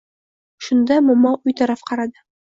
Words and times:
Shunda, 0.67 0.97
momo 1.11 1.35
uy 1.45 1.57
taraf 1.61 1.87
qaradi. 1.93 2.27